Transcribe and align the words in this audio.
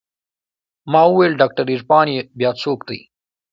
ما 0.91 1.01
وويل 1.07 1.33
ډاکتر 1.41 1.65
عرفان 1.73 2.07
يې 2.15 2.19
بيا 2.39 2.51
څوک 2.61 2.79
دى. 2.89 2.99